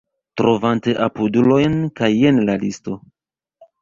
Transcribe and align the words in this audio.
Trovante 0.41 0.95
apudulojn 1.07 1.77
kaj 2.01 2.11
jen 2.21 2.41
la 2.49 2.57
listo 2.65 2.97